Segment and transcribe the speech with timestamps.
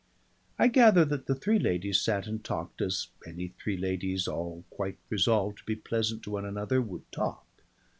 [0.57, 4.97] I gather that the three ladies sat and talked as any three ladies all quite
[5.11, 7.45] resolved to be pleasant to one another would talk.